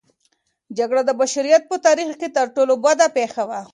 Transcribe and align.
جګړه 0.77 1.01
د 1.05 1.11
بشریت 1.21 1.63
په 1.67 1.75
تاریخ 1.85 2.09
کې 2.19 2.27
تر 2.37 2.45
ټولو 2.55 2.73
بده 2.83 3.07
پېښه 3.17 3.43
ده. 3.51 3.61